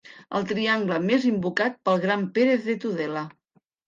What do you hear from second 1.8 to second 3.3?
pel gran Pérez de Tudela.